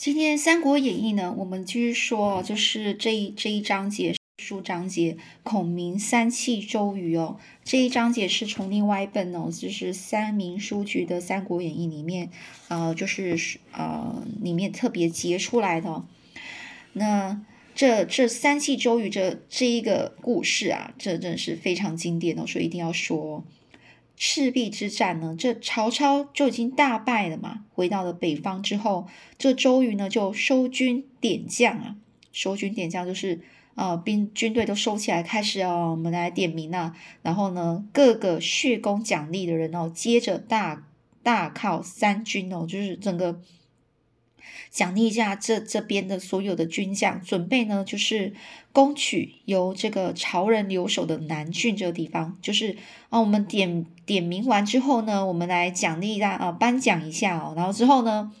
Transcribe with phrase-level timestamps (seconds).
[0.00, 7.36] 今天《三国演义》呢，我们继续说，就是这一这一章节书章节，孔明三气周瑜哦。
[7.64, 12.30] 这一章节是从另外一本哦，就是三明书局的《三国演义》里面，
[12.68, 16.02] 呃，就是呃里面特别截出来的。
[16.94, 17.44] 那
[17.74, 23.44] 这这三气周瑜这这一个故事啊，这真的是非常经典哦，所以一定要说。
[24.22, 27.64] 赤壁之战呢，这曹操就已经大败了嘛。
[27.72, 29.08] 回到了北方之后，
[29.38, 31.96] 这周瑜呢就收军点将啊，
[32.30, 33.40] 收军点将就是
[33.76, 36.94] 呃兵军队都收起来，开始哦，我们来点名啊。
[37.22, 40.86] 然后呢，各个血功奖励的人哦，接着大
[41.22, 43.40] 大靠三军哦，就是整个。
[44.70, 48.32] 奖励一下这这边的所有的军将，准备呢就是
[48.72, 52.38] 攻取由这个曹人留守的南郡这个地方。
[52.40, 52.76] 就是
[53.08, 57.54] 啊，我们点点名完之后呢，我们来奖励一下啊，颁奖一下哦。
[57.56, 58.32] 然后之后呢，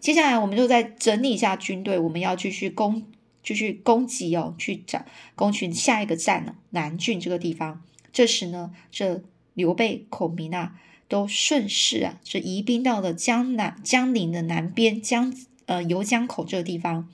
[0.00, 3.04] 接下来我们就再整理一下军队，我们要继续攻，
[3.42, 7.82] 继续攻击哦，去找攻取下一个站呢，南郡这个地方。
[8.12, 9.22] 这时呢，这
[9.54, 10.76] 刘备、孔明啊，
[11.08, 15.34] 都顺势啊，是移兵到了江南江陵的南边江。
[15.66, 17.08] 呃，游江口这个地方，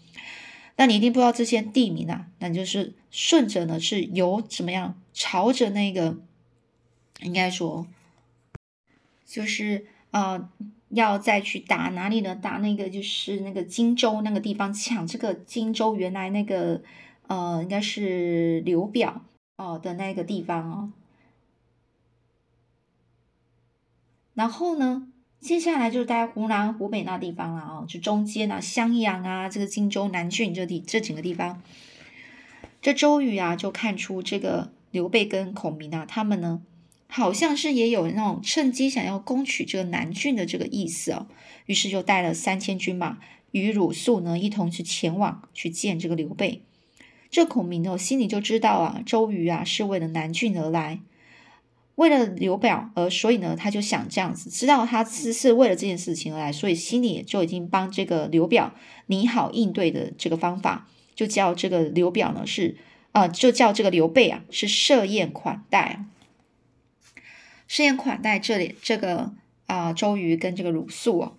[0.76, 6.16] 那你一定不知道这些地名啊，那你就是顺着呢，是由怎么样，朝着那个，
[7.20, 7.86] 应该说，
[9.24, 10.48] 就是呃，
[10.88, 12.34] 要再去打哪里呢？
[12.34, 16.82] 打那个就是那个荆州那个地方，抢这个荆州原来那个
[17.28, 19.22] 呃，应该是刘表
[19.56, 20.92] 哦的那个地方哦，
[24.34, 25.09] 然后呢？
[25.40, 31.62] 接下来就待湖南、湖北那地方了哦，就中间啊，襄阳啊，这个荆州、南郡这地这几个地方。
[32.82, 36.60] 这周瑜啊，就看出这个刘备跟孔明啊，他们呢，
[37.08, 41.26] 好像是也有那种趁机想要攻取这个南郡的这个意思哦。
[41.64, 43.18] 于是就带了三千军马，
[43.52, 46.62] 与鲁肃呢一同去前往去见这个刘备。
[47.30, 51.00] 这孔明呢，心里就知道啊，周瑜啊是为了南郡而来。
[51.96, 58.72] 为了刘表，而所以呢，他就想这样子，知道他是是为了这件事情而来，所以心里就已经帮这个刘表
[59.06, 62.78] 拟好应对的这个方法，就叫这个刘表呢是
[63.12, 66.04] 啊，就叫这个刘备啊是设宴款待，
[67.68, 69.32] 设宴款待这里这个
[69.66, 71.36] 啊周瑜跟这个鲁肃哦，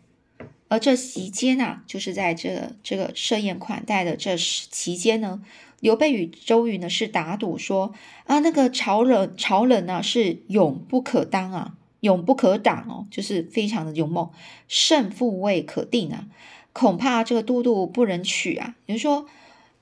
[0.68, 5.42] 而这席间啊，就是在这这个设宴款待的这期间呢。
[5.82, 7.94] 刘备与周瑜呢是打赌说
[8.26, 14.30] 啊，那个曹仁曹仁呢是勇不可当啊，勇不可挡哦，就是非常的勇猛，
[14.68, 16.28] 胜负未可定啊，
[16.72, 18.76] 恐怕这个都督不能取啊。
[18.86, 19.26] 也就是说，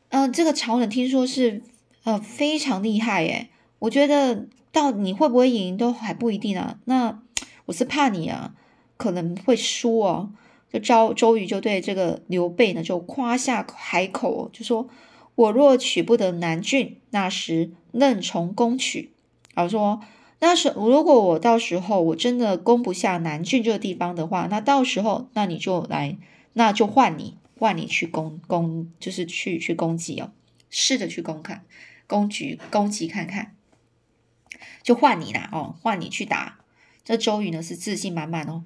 [0.07, 1.61] 呃，这个曹仁听说是
[2.05, 3.49] 呃非常厉害诶，
[3.79, 6.79] 我觉得到你会不会赢都还不一定啊。
[6.85, 7.21] 那
[7.65, 8.53] 我是怕你啊，
[8.95, 10.31] 可能会输哦。
[10.71, 14.87] 就周周瑜就对这个刘备呢就夸下海口，就说。
[15.39, 19.13] 我若取不得南郡，那时任从攻取。
[19.55, 20.01] 好说，
[20.39, 26.17] 那时如果我到时候我真的攻不下南郡这个地方的话，那到时候那你就来，
[26.51, 30.31] 那就换你，换你去攻攻，就是去去攻击哦，
[30.69, 31.63] 试着去攻看，
[32.05, 33.55] 攻局攻击看看，
[34.83, 36.59] 就换你啦哦，换你去打。
[37.05, 38.65] 这周瑜呢是自信满满哦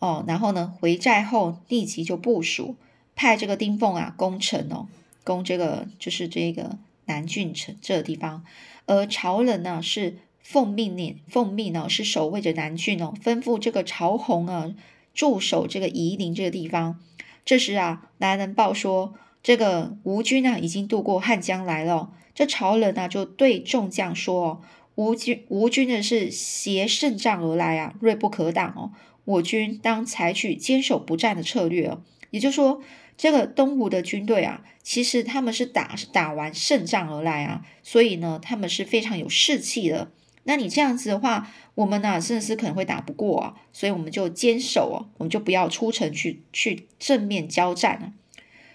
[0.00, 2.74] 哦，然后呢回寨后立即就部署，
[3.14, 4.88] 派这个丁奉啊攻城哦。
[5.28, 8.42] 攻这个就是这个南郡城这个地方，
[8.86, 14.74] 而曹仁呢是奉命令，奉命呢是守卫着南郡哦，吩咐这个曹洪啊
[15.12, 16.98] 驻守这个夷陵这个地方。
[17.44, 19.12] 这时啊，来人报说，
[19.42, 22.10] 这个吴军啊已经渡过汉江来了。
[22.34, 24.62] 这曹仁呢就对众将说
[24.96, 28.92] ：“吴军吴军呢是挟胜仗而来啊，锐不可挡哦。
[29.24, 32.00] 我军当采取坚守不战的策略哦。”
[32.30, 32.82] 也就是说。
[33.20, 40.12] 这个东吴的军队啊，其实他们是打打完胜仗而来啊，所以呢，他们是非常有士气的。
[40.44, 48.12] 那你这样子的话，我们呢，真的是可能会打不过啊，所以我们就坚守哦，我们就不要出城去去正面交战了。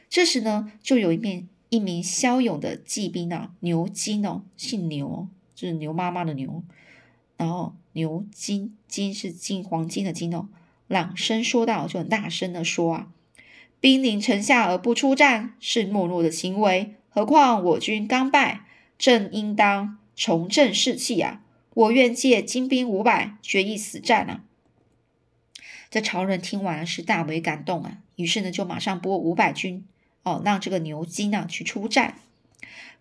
[0.10, 6.62] 这时呢，就有一面一名骁勇的骑兵啊，牛金哦，姓牛，就是牛妈妈的牛，
[7.38, 10.50] 然后牛金金是金黄金的金哦，
[10.90, 13.08] 朗声说道，就很大声的说啊。
[13.84, 16.96] 兵临城下而不出战，是懦弱的行为。
[17.10, 18.62] 何况我军刚败，
[18.98, 21.42] 正应当重振士气啊！
[21.74, 24.46] 我愿借精兵五百，决一死战啊！
[25.90, 29.86] 这曹仁听完是大为感动啊，于是呢就马上拨五百军
[30.24, 32.16] 哦，让这个牛金啊去出战。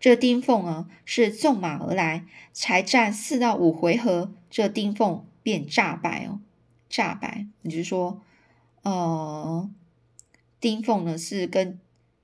[0.00, 6.40] 这丁奉啊是纵马而来，才战四到五回合，这丁奉便诈败哦，
[6.88, 8.20] 诈败，也就是说，
[8.82, 9.70] 呃。
[10.62, 11.78] 丁奉呢是跟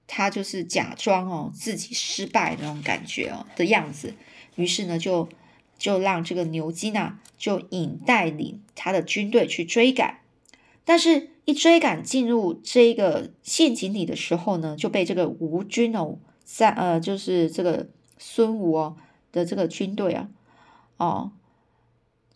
[0.06, 4.14] 他就是假装哦自己失败那种感觉哦的样子，
[4.54, 5.28] 于是呢就
[5.76, 10.20] 就让这个牛金啊就引带领他的军队去追赶，
[10.86, 18.96] 但是一追赶进入这个陷阱里的时候呢，就被这个吴军哦在呃就是这个孙吴哦
[19.32, 20.28] 的这个军队啊
[20.96, 21.32] 哦。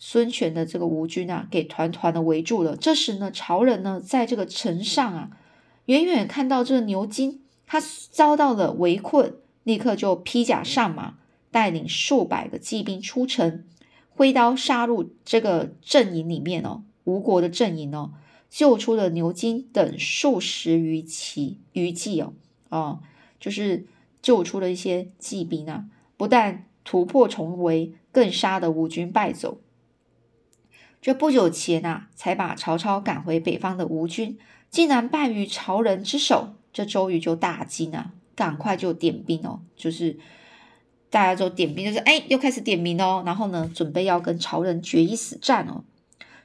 [0.04, 2.76] 孙权的这个吴军啊，给团团的围住了。
[2.76, 5.30] 这时呢，曹仁呢，在这个城上啊，
[5.92, 7.78] 远远看到这牛金，他
[8.10, 11.18] 遭到了围困，立刻就披甲上马，
[11.50, 13.66] 带领数百个骑兵出城，
[14.08, 18.14] 挥刀杀入这个阵营里面哦，吴国的阵营哦，
[18.48, 22.32] 救出了牛金等数十余骑余骑哦，
[22.70, 23.00] 哦，
[23.38, 23.84] 就是
[24.22, 25.84] 救出了一些骑兵啊，
[26.16, 29.60] 不但突破重围，更杀得吴军败走。
[31.02, 34.38] 这不久前呐，才把曹操赶回北方的吴军，
[34.72, 40.18] 竟然败于曹仁之手，这周瑜就大惊啊，赶快就点兵哦，就是
[41.10, 45.84] 大家就点兵，就是哎，又开始点名哦，然后呢，准备要跟曹仁决一死战哦。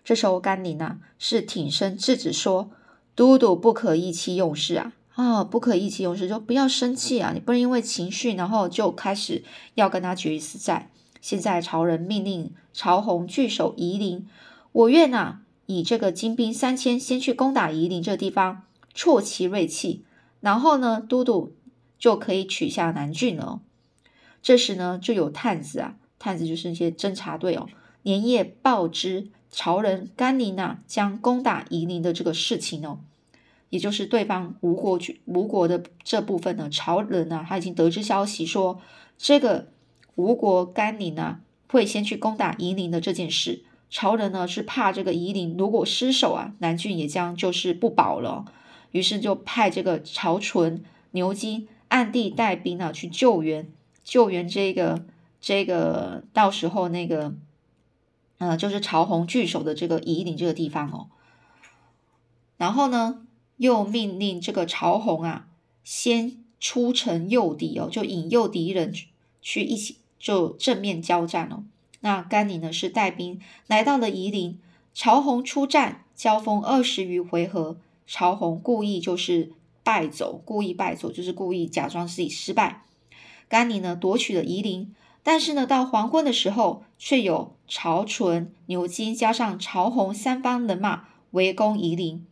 [0.04, 2.70] 这时候甘宁啊，是挺身制止说
[3.16, 9.46] ：“都督不可意气用事啊，啊，不可意气用事，就不要生气啊，你不能因为情绪，然后就开始
[9.76, 10.92] 要跟他决一死战。
[11.22, 14.28] 现在曹仁命令曹洪据守夷陵。”
[14.74, 18.64] 我愿呐，以这个精兵三千，先去攻打夷陵这地方，
[18.96, 20.04] 挫其锐气，
[20.40, 21.54] 然后呢，都督
[22.00, 23.62] 就可以取下南郡了。
[24.42, 27.68] 这时呢，就有探子啊，探子就是那些侦察队哦，
[28.02, 33.00] 连夜报知曹仁、甘宁呐，将攻打夷陵的这个事情哦，
[33.70, 38.80] 也就是对方吴国吴国的这部分呢，曹仁呢，他已经得知消息说，
[39.18, 39.68] 这个
[40.16, 43.66] 吴国甘宁呢，会先去攻打夷陵的这件事。
[43.90, 48.46] 朝人呢是怕这个夷陵如果失守啊，南郡也将就是不保了，
[48.92, 53.72] 于是就派这个曹纯、牛金暗地带兵啊去救援，
[54.04, 55.06] 救援这个
[55.40, 57.34] 这个到时候那个，
[58.40, 61.08] 呃，就是曹洪据守的这个夷陵这个地方哦。
[62.58, 63.26] 然后呢，
[63.56, 65.48] 又命令这个曹洪啊，
[65.84, 68.94] 先出城诱敌哦，就引诱敌人
[69.42, 71.64] 去一起就正面交战哦。
[72.08, 74.58] 那甘宁呢是带兵来到了夷陵，
[74.94, 77.76] 曹洪出战，交锋二十余回合，
[78.08, 79.52] 曹洪故意就是
[79.84, 82.86] 败走，故意败走就是故意假装自己失败。
[83.50, 92.26] 甘宁呢夺取了夷陵，但是呢到黄昏的时候，却有曹纯、牛金加上曹洪三方人马围攻夷陵，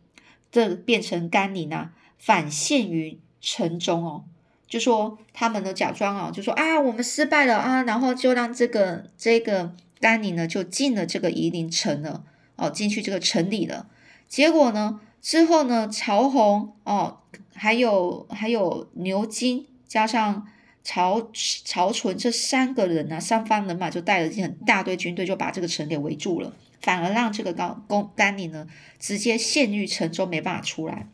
[0.50, 4.24] 这变成甘宁啊反陷于城中哦。
[4.68, 12.24] 就说他们呢假装啊，就说啊我们失败了啊，然后就让这个这个甘宁呢就进了这个夷陵城了
[12.56, 13.88] 哦，进去这个城里了。
[14.28, 17.18] 结果呢之后呢，曹洪哦，
[17.54, 20.48] 还有还有牛金加上
[20.82, 21.30] 曹
[21.64, 28.66] 曹纯这三个人呢，三方人马就带了一很大堆军队，就把这个城给围住了，反而让这个高公甘宁呢
[28.98, 31.06] 直接陷于城中，没办法出来。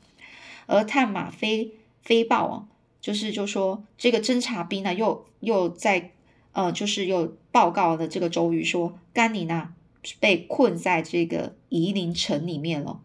[0.67, 1.73] 而探马飞
[2.03, 2.72] 飞报啊。
[3.03, 6.13] 就是就说这个侦察兵呢，又又在
[6.53, 9.75] 呃，就是又报告了这个周瑜说，甘宁啊
[10.21, 13.01] 被困在这个夷陵城里面了。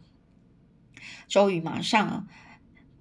[1.27, 2.27] 周瑜马上啊，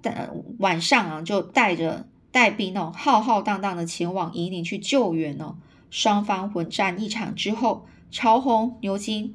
[0.00, 5.56] 等晚上啊，就带着带兵哦，浩浩荡荡的前往夷陵去救援哦。
[5.90, 9.34] 双方混战一场之后，曹洪、牛金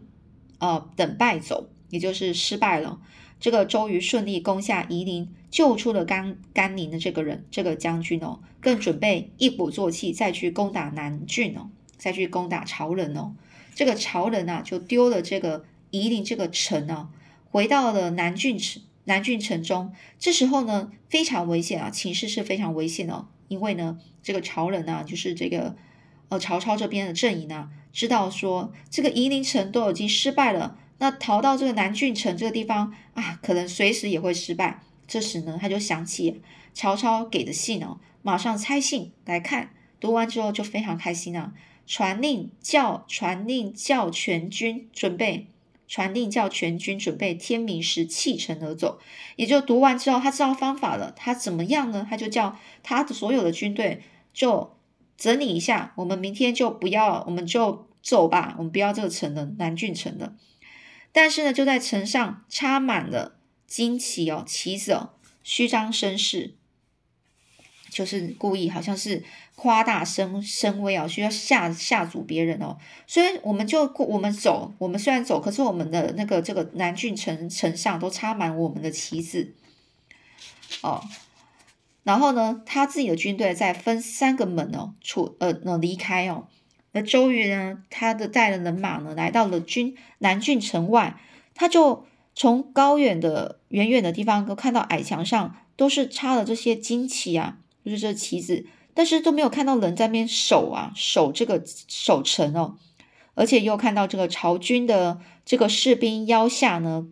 [0.60, 3.00] 呃等败走，也就是失败了。
[3.42, 13.34] 这个周瑜顺利攻下夷陵，救出了甘甘宁的这个人，这个将军哦，更准备一鼓作气再去攻打南郡哦，再去攻打曹仁哦。
[13.74, 17.10] 这个曹仁啊，就丢了这个夷陵这个城啊，
[17.50, 19.92] 回到了南郡城南郡城中。
[20.20, 25.76] 这时候呢，非常危险啊，情势是非常危险哦，因为呢，这个曹仁啊，就是这个
[26.30, 30.78] 呃曹操这边的阵营啊，知道说这个夷陵城都已经失败了。
[31.02, 34.84] 那逃到这个南郡城这个地方啊，可能随时也会失败。
[35.08, 36.44] 这时呢，他就想起
[36.76, 39.72] 曹操给的信哦，马上拆信来看。
[40.00, 41.54] 读完之后就非常开心啊，
[41.88, 45.48] 传令叫传令叫全军准备，
[45.88, 49.00] 传令叫全军准备，天明时弃城而走。
[49.38, 51.12] 也就读完之后，他知道方法了。
[51.16, 52.06] 他怎么样呢？
[52.08, 54.04] 他就叫他的所有的军队
[54.36, 54.78] 就
[55.18, 60.36] 整理一下，我们明天就不要，我们就走吧，我们不要这个城了，南郡城了。
[61.12, 63.38] 但是呢，就在城上插满了
[63.70, 65.14] 旌旗哦，旗子哦，
[65.44, 66.56] 虚张声势，
[67.90, 69.24] 就是故意好像是
[69.56, 72.78] 夸大声声威哦，需要吓吓阻别人哦。
[73.08, 79.54] 所以我们就我们走，我们虽然走，可是我们的那个这个南郡城城上都插满我们的旗子。
[80.82, 81.04] 哦。
[82.04, 86.48] 然后呢，他自己的军队再分三个门哦，出呃呃离开哦。
[86.94, 91.20] 那周瑜呢，他的带了人马呢，来到了军南郡城外，
[91.56, 92.06] 他就
[92.36, 102.78] 从高远的远远的地方都看到矮墙上都是插了这些旌旗啊，就是这旗子，但是都没有看到人在那边守啊，守这个守城哦。
[103.34, 107.08] 而且又看到这个曹军的这个士兵腰下呢，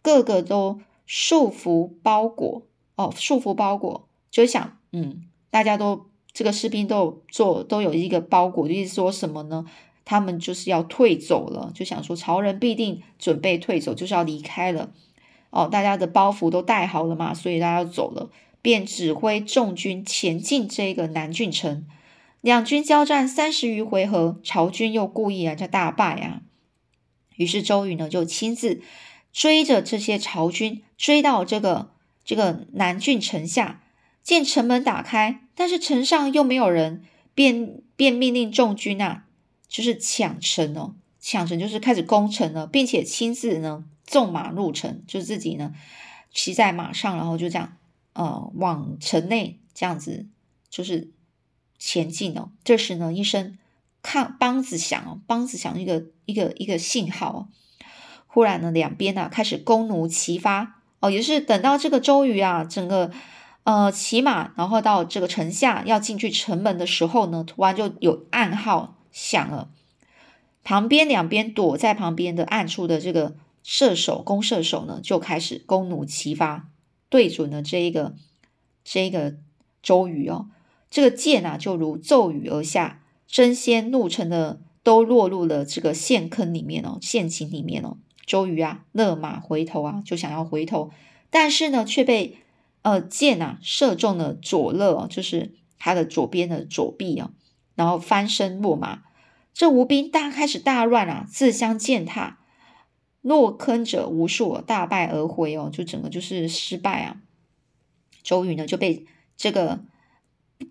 [0.00, 2.66] 个个都束缚包裹
[2.96, 9.64] 哦，束缚包裹，就想，嗯，大家都这个士兵都有做，都有一个包裹，就是说什么呢？
[10.04, 14.90] 他们就是要退走了，就想说曹人必定准备退走，就是要离开了
[15.50, 15.68] 哦。
[15.70, 18.30] 大家的包袱都带好了嘛，所以大家要走了，
[18.62, 21.86] 便指挥众军前进这个南郡城。
[22.40, 26.42] 两军交战三十余回合，曹军又故意啊，这大败啊。
[27.36, 28.80] 于是周瑜呢，就亲自
[29.32, 31.90] 追着这些曹军，追到这个
[32.24, 33.82] 这个南郡城下，
[34.22, 37.02] 见城门打开，但是城上又没有人，
[37.34, 39.24] 便便命令众军啊，
[39.66, 45.74] 就是抢城哦，抢城就是开始攻城了，并且亲自呢纵马入城，就自己呢
[46.32, 47.76] 骑在马上，然后就这样
[48.12, 50.26] 呃往城内这样子，
[50.70, 51.10] 就是。
[51.80, 53.56] 前进哦，这时呢，一声
[54.02, 57.48] 看梆子响哦，梆子响一个一个一个信号哦。
[58.26, 63.12] 忽然呢，两边呢开始弓弩齐发哦，也是等到这个周瑜啊，整个
[63.68, 69.68] 呃骑马，然后到这个城下要进去城门的时候呢，突然就有暗号响了，
[70.64, 76.70] 旁边两边躲在旁边的暗处的这个射手弓射手呢，就开始弓弩齐发，
[77.10, 78.14] 对准了这一个
[78.82, 79.34] 这一个
[79.82, 80.46] 周瑜哦。
[80.88, 87.98] 这个箭啊，就如骤雨而下，争先怒沉的都落入了这个陷坑里面哦，陷阱里面哦。
[88.24, 90.90] 周瑜啊，勒马回头啊，就想要回头，
[91.28, 92.38] 但是呢，却被
[92.82, 97.30] 呃箭啊射中了左肋，就是他的左边的左臂啊，
[97.74, 99.02] 然后翻身落马。
[99.52, 102.38] 这吴兵大开始大乱啊，自相践踏，
[103.20, 107.20] 落坑者无数，大败而回哦，就整个就是失败啊。
[108.22, 109.06] 周瑜呢就被
[109.36, 109.84] 这个。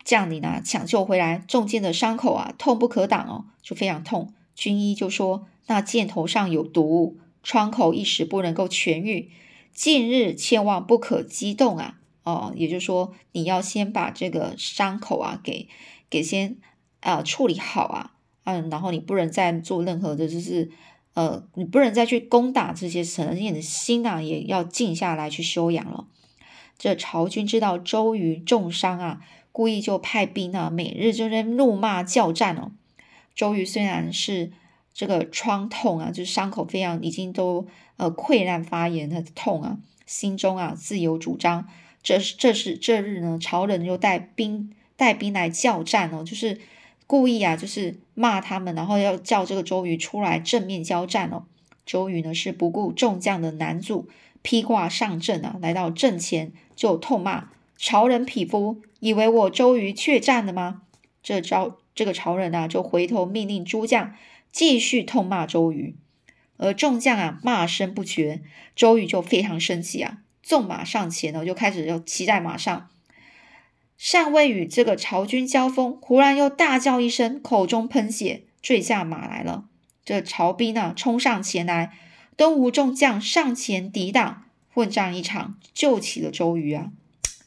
[0.03, 4.33] 将领呢抢救回来，中箭的伤口啊，痛不可挡哦，就非常痛。
[4.53, 9.31] 军医就说那箭头上有毒，创口一时不能够痊愈，
[9.77, 11.99] 近日千万不可激动啊！
[12.23, 15.69] 哦，也就是说你要先把这个伤口啊给
[16.09, 16.57] 给先
[17.01, 18.13] 啊处理好啊，
[18.45, 20.71] 嗯，然后你不能再做任何的，就是
[21.13, 26.07] 呃，你不能再去攻打这些城，你的心啊也要静下来去休养了。
[26.79, 29.21] 这曹军知道周瑜重伤啊。
[29.51, 32.71] 故意就派兵啊，每日就在怒骂叫战哦。
[33.33, 34.51] 周瑜虽然是
[34.93, 41.67] 这个疮痛啊，就是伤口非常已经都呃溃烂发炎的痛啊，心中啊自有主张。
[42.01, 46.59] 这是这是这日呢，曹仁又带兵带兵来叫战哦，就是
[47.05, 51.43] 故意啊，就是骂他们，然后要叫这个周瑜出来正面交战哦。
[51.85, 54.07] 周瑜呢是不顾众将的难阻，
[54.41, 57.49] 披挂上阵啊，来到阵前就痛骂。
[57.77, 60.81] 曹仁匹夫，以为我周瑜怯战了吗？
[61.21, 64.15] 这招这个曹仁啊，就回头命令诸将
[64.51, 65.95] 继续痛骂周瑜，
[66.57, 68.41] 而众将啊骂声不绝，
[68.75, 72.89] 周瑜就非常生气啊，纵马上前呢，就开始要骑在马上，
[73.97, 79.65] 尚未与这个曹军交锋，忽然又大叫一声，口中喷血，坠下马来了。
[80.03, 81.93] 这曹兵呢冲上前来，
[82.37, 86.91] 东吴众将上前抵挡，混战一场，救起了周瑜啊。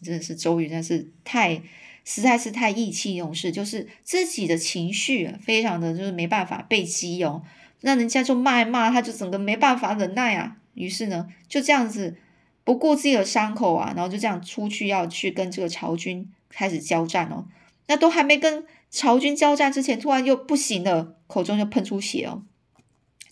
[0.03, 1.63] 真的是周瑜，真是太
[2.05, 7.43] 实在是太意气用事，就是自己的情绪非常的就是没办法被激哦，
[7.83, 10.57] 那人家就骂一骂，他就整个没办法忍耐啊。
[10.75, 12.17] 于是呢，就这样子
[12.65, 17.47] 不顾自己的伤口啊，然后就这样出去要去跟这个曹军开始交战哦。
[17.87, 22.43] 那都还没跟曹军交战之前，突然又不行了，口中就喷出血哦。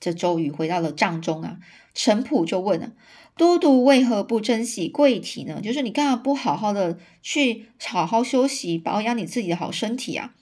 [0.00, 1.59] 这周瑜回到了帐中啊，
[1.95, 2.93] 陈普就问了。
[3.37, 5.61] 都督为何不珍惜贵体呢？
[5.61, 10.35] 就是你干嘛不好好的去好好休息，保养你自己的好身体啊？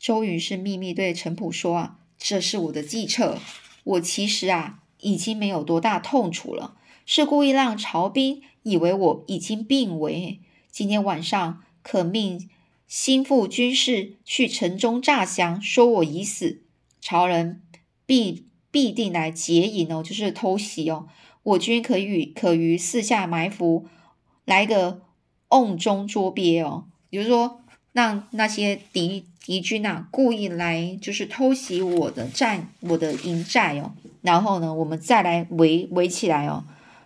[0.00, 3.38] 周瑜是秘密对陈普说啊，这是我的计策。
[3.84, 10.40] 我其实啊，已经没有多大痛楚了，是故意让曹兵以为我已经病危。
[10.70, 12.48] 今天晚上可命
[12.88, 16.62] 心腹军士去城中诈降，说我已死，
[16.98, 17.60] 曹人
[18.06, 21.06] 必必定来劫营哦，就是偷袭哦。
[21.42, 23.86] 我军可与可于四下埋伏，
[24.46, 25.02] 来个
[25.50, 26.86] 瓮中捉鳖哦。
[27.10, 27.60] 比如说，
[27.94, 33.92] 让那些敌敌军啊，故意来就是偷袭我的寨，我的营寨哦。
[34.20, 36.64] 然后呢，我们再来围围起来哦。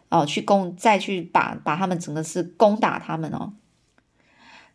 [0.09, 3.53] 哦，去攻，再去把把他们整个是攻打他们哦。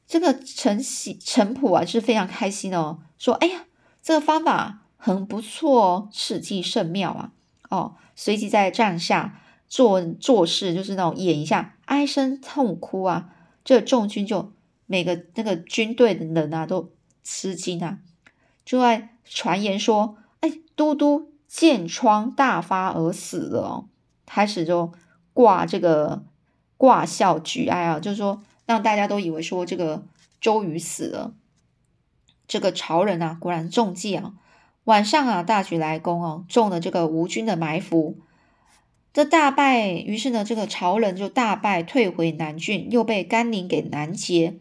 [0.06, 3.66] 这个陈喜陈普啊是非常开心哦，说：“哎呀，
[4.04, 7.32] 这个方法很不错哦，事迹甚妙啊！”
[7.72, 13.32] 哦，随即在帐下做做事，就是那种演一下，哀声痛哭啊。
[13.66, 14.52] 这众军就
[14.94, 16.92] 每个那个军队的人啊都
[17.24, 17.98] 吃惊啊，
[18.64, 23.88] 就在传言说：“哎，都督箭疮大发而死了。”
[24.28, 24.92] 开始就
[25.34, 26.24] 挂这个
[26.78, 28.44] 挂孝举哀啊，就是说。
[28.66, 30.06] 让大家都以为说这个
[30.40, 31.34] 周瑜死了，
[32.48, 34.36] 这个曹仁啊果然中计啊，
[34.86, 38.18] 晚上啊大举来攻哦，中了这个吴军的埋伏，
[39.12, 44.60] 这大败，于是呢这个曹仁就大败退回南郡，又被甘宁给拦截，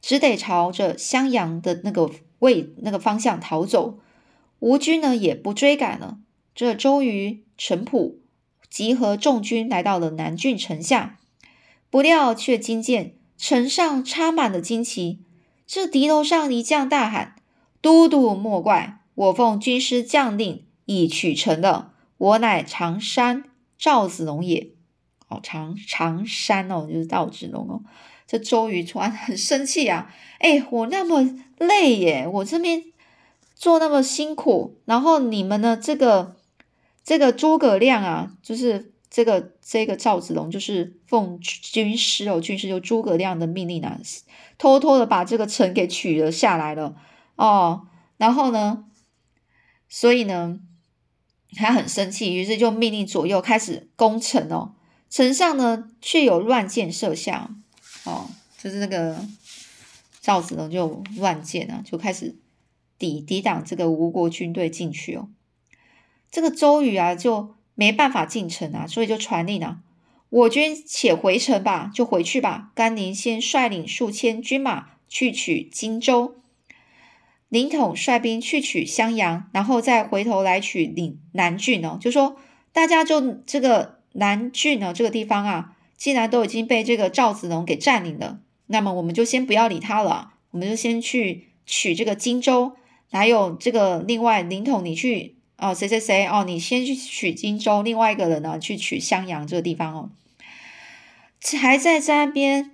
[0.00, 3.98] 只得朝着襄阳的那个位那个方向逃走。
[4.58, 6.18] 吴军呢也不追赶了，
[6.54, 8.20] 这周瑜、陈普
[8.68, 11.18] 集合众军来到了南郡城下，
[11.88, 13.14] 不料却惊见。
[13.38, 15.20] 城上插满了旌旗，
[15.66, 17.36] 这敌楼上一将大喊
[17.80, 21.94] ：“都督莫怪，我奉军师将令，已取城了。
[22.18, 23.44] 我乃常山
[23.78, 24.72] 赵子龙也。”
[25.28, 27.80] 哦，常常山哦，就是赵子龙哦。
[28.30, 30.14] 这周瑜突然很生气啊！
[30.38, 32.84] 哎，我那么累耶，我这边
[33.56, 35.76] 做那么辛苦，然后你们呢？
[35.76, 36.36] 这个
[37.02, 38.92] 这个诸葛亮啊，就是。
[39.12, 43.98] 这个这个赵子龙就是奉军师哦，军师就诸葛亮的命令啊，
[44.56, 46.94] 偷偷的把这个城给取了下来了
[47.34, 47.88] 哦。
[48.18, 48.84] 然后呢，
[49.88, 50.60] 所以呢，
[51.56, 54.76] 他很生气，于是就命令左右开始攻城哦。
[55.10, 57.50] 城上呢，却有乱箭射下
[58.04, 58.28] 哦，
[58.58, 59.24] 就是那个
[60.20, 62.36] 赵子龙就乱箭啊，就开始
[62.98, 65.28] 抵抵挡这个吴国军队进去哦。
[66.30, 67.54] 这个周瑜啊，就。
[67.76, 69.80] 没办法进城啊，所以就传令啊，
[70.28, 72.72] 我军且回城吧，就回去吧。
[72.74, 76.34] 甘宁先率领数千军马去取荆州，
[77.48, 81.96] 凌统率兵去取襄阳，然后再回头来取岭南郡哦。
[81.98, 82.36] 就说
[82.70, 92.72] 大家就这个南郡呢这个地方啊，既然都已经被这个赵子龙给占领了，那么我们就先不要理他了，我们就先去取这个荆州，
[93.12, 95.36] 还有这个另外凌统你去。
[95.58, 100.10] 哦，谁谁谁哦，你先去取荆州，另外一个人呢去取襄阳这个地方哦，
[101.60, 102.70] 还在在那边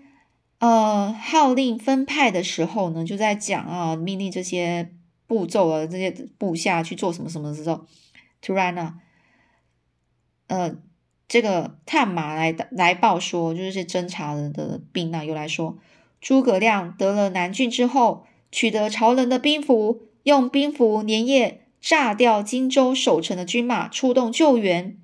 [0.60, 4.92] 呃号令分派的时候呢，就在讲啊，命令这些
[5.26, 7.84] 步骤啊，这些部下去做什么什么的时候，
[8.40, 8.94] 突然呢，
[10.46, 10.76] 呃，
[11.28, 15.78] 这个探马来来报说，就是这侦察人的兵呢，又来说，
[16.20, 21.62] 诸葛亮得了南郡之后，取得曹仁的兵符，用兵符连夜。
[21.78, 24.96] 炸掉荆州守城的军马，出动救援，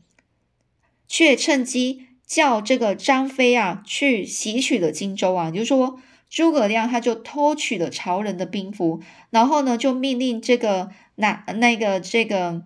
[1.06, 5.48] 却趁机叫这个张飞啊去袭取了荆州啊。
[5.52, 12.64] 就是说，诸葛亮他就偷取了曹仁的兵符，然后呢，就命令这个那那个这个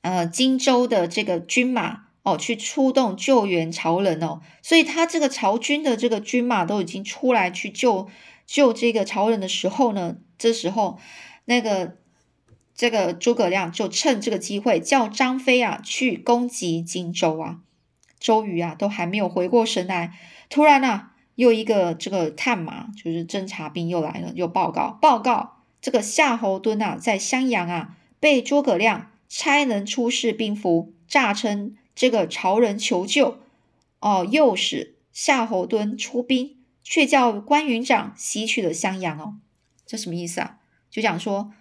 [0.00, 4.40] 呃荆州的这个军马哦去出动救援曹仁哦。
[4.62, 8.08] 所以他这个曹军的这个军马都已经出来去救
[8.46, 10.98] 救这个曹仁的时候呢，这时候
[11.44, 11.96] 那个。
[12.72, 17.58] 这个诸葛亮就趁这个机会叫张飞啊去攻击荆州啊，
[18.18, 20.14] 周瑜啊都还没有回过神来，
[20.48, 33.36] 突然啊又一个这个探马就是侦察兵又来了，又报告报告这个夏侯惇啊在襄阳啊被诸葛亮差人出示兵符，诈称这个曹仁求救
[33.98, 39.34] 哦，诱使夏侯惇出兵，却叫关云长西去了襄阳哦，
[39.84, 40.56] 这什么意思啊？
[40.90, 41.52] 就讲说。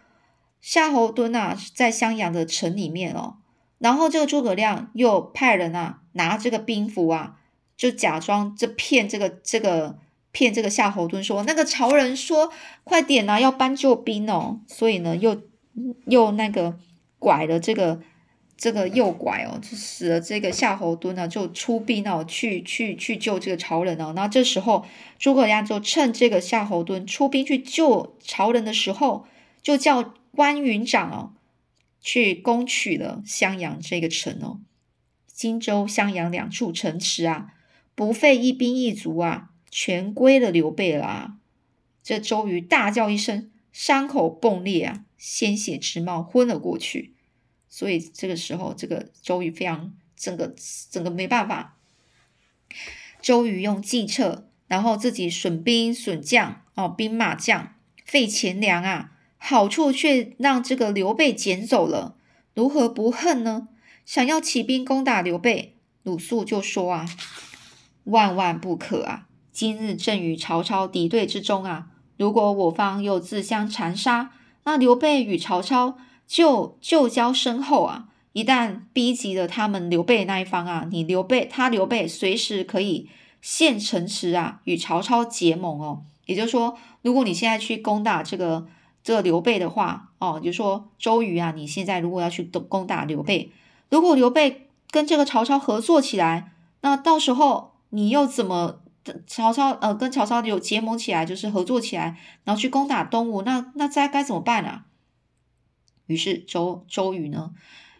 [0.61, 3.35] 夏侯惇啊，在襄阳的城里面哦，
[3.79, 7.39] 然后这个诸葛亮又派人啊拿这个兵符啊，
[7.75, 9.99] 就假装这骗这个这个
[10.31, 12.49] 骗这个夏侯惇说，那个曹仁说
[12.85, 15.41] 快点呐，要搬救兵哦，所以呢又
[16.05, 16.77] 又那个
[17.19, 18.01] 拐了这个
[18.59, 24.85] 这个诱拐哦，就使得这个夏侯惇呢就出兵哦去去去救这个曹仁哦，然后这时候
[25.17, 29.25] 诸葛亮就趁这个夏侯惇出兵去救曹仁的时候，
[29.63, 30.13] 就叫。
[30.31, 31.33] 关云长哦，
[31.99, 34.59] 去攻取了襄阳这个城哦，
[35.27, 37.53] 荆州、襄阳两处城池啊，
[37.95, 41.37] 不费一兵一卒啊，全归了刘备了啊。
[42.03, 47.15] 这周瑜大叫一声，伤口迸裂啊，鲜血直冒，昏了过去。
[47.69, 50.53] 所以这个时候，这个周瑜非常整个
[50.89, 51.77] 整个没办法。
[53.21, 59.11] 周瑜用计策，然后自己损兵损将哦，兵马将费钱粮啊。
[59.41, 62.15] 好处却让这个刘备捡走了，
[62.53, 63.69] 如何不恨呢？
[64.05, 67.05] 想要起兵攻打刘备，鲁肃就说啊
[68.03, 69.27] ：“万万不可啊！
[69.53, 74.33] 今日正与曹操敌对之中啊，如果我方又自相残杀，
[74.65, 75.97] 那刘备与曹操
[76.29, 78.05] 就旧交深厚啊。
[78.33, 83.09] 一旦逼急了他们刘备那一方啊，你刘备他刘备随时可以
[83.41, 86.03] 献城池啊，与曹操结盟哦。
[86.27, 88.67] 也就是说，如果你现在去攻打这个
[89.03, 93.51] 这个刘备的话哦，就说周瑜啊，你现在如果要去攻攻打刘备，
[93.89, 98.79] 如果刘备跟这个曹操合作起来，那到时候你又怎么
[99.25, 104.85] 曹操呃跟曹操有结盟起来，就是合作起来，然后去攻打东吴，那那该该怎么办啊？
[106.09, 107.53] 于是周周瑜呢，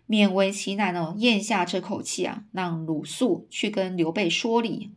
[0.07, 4.91] 勉为其难哦，咽下这口气啊，让鲁肃去跟刘备说理。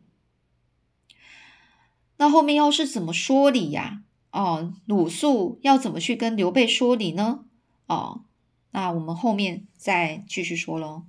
[2.17, 4.03] 那后面又是怎么说理呀？
[4.31, 7.45] 哦，鲁肃要怎么去跟刘备说理呢？
[7.87, 8.23] 哦，
[8.71, 11.05] 那我们后面再继续说喽。